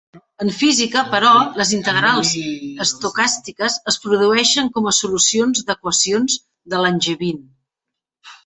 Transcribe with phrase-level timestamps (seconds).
[0.43, 2.31] En física, però, les integrals
[2.87, 6.41] estocàstiques es produeixen com a solucions d'equacions
[6.75, 7.47] de Langevin.